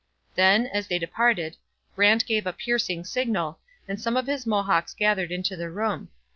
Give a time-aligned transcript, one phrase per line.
[0.33, 1.57] Then, as they departed,
[1.95, 6.09] Brant gave a piercing signal, and some of his Mohawks gathered into the room.